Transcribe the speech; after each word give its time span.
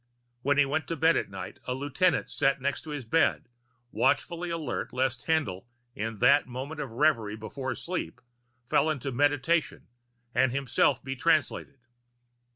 When 0.41 0.57
he 0.57 0.65
went 0.65 0.87
to 0.87 0.95
bed 0.95 1.15
at 1.15 1.29
night, 1.29 1.59
a 1.67 1.75
lieutenant 1.75 2.27
sat 2.27 2.59
next 2.59 2.81
to 2.85 2.89
his 2.89 3.05
bed, 3.05 3.47
watchfully 3.91 4.49
alert 4.49 4.91
lest 4.91 5.27
Haendl, 5.27 5.65
in 5.93 6.17
that 6.17 6.47
moment 6.47 6.81
of 6.81 6.89
reverie 6.89 7.35
before 7.35 7.75
sleep, 7.75 8.19
fell 8.67 8.89
into 8.89 9.11
Meditation 9.11 9.85
and 10.33 10.51
himself 10.51 11.03
be 11.03 11.15
Translated. 11.15 11.81